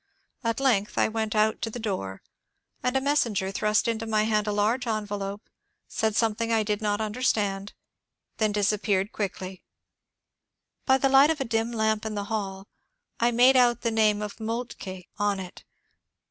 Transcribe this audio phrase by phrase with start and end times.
[0.43, 2.23] At length I went out to the door,
[2.81, 5.47] and a messenger thrust into my hand a large envelope,
[5.87, 7.73] said something I did not understand,
[8.37, 9.63] then disappeared quickly.
[10.87, 12.67] By the light of a dim lamp in the hall
[13.19, 15.65] I made out the name of Moltke on it.